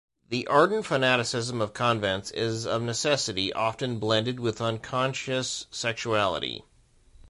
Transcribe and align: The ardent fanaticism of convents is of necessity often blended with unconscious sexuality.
The 0.29 0.47
ardent 0.47 0.87
fanaticism 0.87 1.61
of 1.61 1.75
convents 1.75 2.31
is 2.31 2.65
of 2.65 2.81
necessity 2.81 3.53
often 3.53 3.99
blended 3.99 4.39
with 4.39 4.59
unconscious 4.59 5.67
sexuality. 5.69 6.63